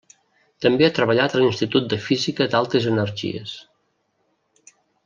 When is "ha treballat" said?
0.87-1.35